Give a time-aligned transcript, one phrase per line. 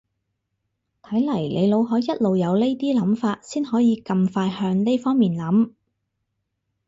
[1.03, 5.73] 睇嚟你腦海一路有呢啲諗法先可以咁快向呢方面諗